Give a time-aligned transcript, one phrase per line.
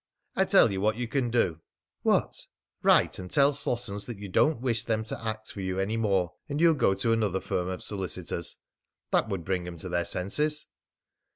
[0.35, 1.59] "I tell you what you can do!"
[2.01, 2.47] "What?"
[2.81, 6.33] "Write and tell Slossons that you don't wish them to act for you any more,
[6.49, 8.57] and you'll go to another firm of solicitors.
[9.11, 10.65] That would bring 'em to their senses."